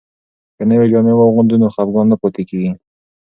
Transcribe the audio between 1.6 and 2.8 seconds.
نو خپګان نه پاتې کیږي.